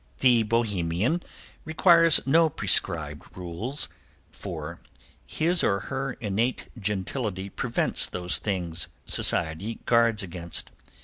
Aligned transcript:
The 0.21 0.41
Bohemian 0.41 1.21
requires 1.63 2.21
no 2.25 2.49
prescribed 2.49 3.37
rules, 3.37 3.87
for 4.31 4.79
his 5.27 5.63
or 5.63 5.79
her 5.79 6.13
innate 6.13 6.69
gentility 6.79 7.49
prevents 7.49 8.07
those 8.07 8.39
things 8.39 8.87
Society 9.05 9.79
guards 9.85 10.23
against. 10.23 10.71